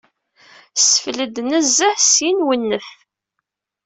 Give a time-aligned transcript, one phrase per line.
[0.87, 1.99] Sefled nezzeh!
[2.09, 2.87] Syin wennet.